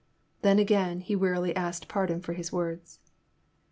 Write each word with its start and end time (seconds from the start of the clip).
Then, 0.41 0.57
again, 0.57 1.01
he 1.01 1.15
wearily 1.15 1.55
asked 1.55 1.87
pardon 1.87 2.21
for 2.21 2.33
his 2.33 2.51
words. 2.51 2.97